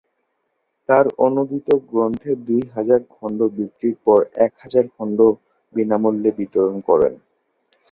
তার 0.89 1.05
অনূদিত 1.25 1.67
গ্রন্থের 1.89 2.37
দুই 2.47 2.61
হাজার 2.75 3.01
খণ্ড 3.13 3.39
বিক্রয়ের 3.55 3.97
পর 4.05 4.19
এক 4.45 4.51
হাজার 4.63 4.85
খণ্ড 4.95 5.19
বিনামূল্যে 5.73 6.31
বিতরণ 6.39 6.75
করেন। 6.89 7.13